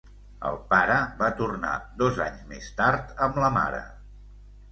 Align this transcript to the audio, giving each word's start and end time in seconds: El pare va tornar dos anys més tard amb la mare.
El 0.51 0.55
pare 0.69 0.95
va 1.19 1.27
tornar 1.41 1.73
dos 2.01 2.17
anys 2.25 2.41
més 2.53 2.69
tard 2.81 3.13
amb 3.27 3.37
la 3.43 3.51
mare. 3.59 3.83